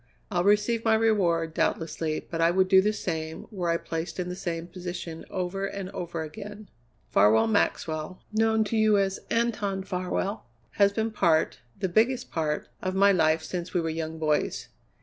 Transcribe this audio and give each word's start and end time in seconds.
I'll 0.31 0.43
receive 0.43 0.83
my 0.83 0.95
reward, 0.95 1.53
doubtlessly, 1.53 2.25
but 2.31 2.41
I 2.41 2.49
would 2.49 2.67
do 2.67 2.81
the 2.81 2.91
same, 2.91 3.45
were 3.51 3.69
I 3.69 3.77
placed 3.77 4.19
in 4.19 4.29
the 4.29 4.35
same 4.35 4.65
position, 4.65 5.25
over 5.29 5.67
and 5.67 5.91
over 5.91 6.23
again. 6.23 6.69
"Farwell 7.11 7.45
Maxwell, 7.45 8.19
known 8.33 8.63
to 8.63 8.77
you 8.77 8.97
as 8.97 9.19
Anton 9.29 9.83
Farwell, 9.83 10.47
has 10.71 10.91
been 10.91 11.11
part, 11.11 11.59
the 11.79 11.87
biggest 11.87 12.31
part, 12.31 12.67
of 12.81 12.95
my 12.95 13.11
life 13.11 13.43
since 13.43 13.75
we 13.75 13.81
were 13.81 13.89
young 13.91 14.17
boys. 14.17 14.69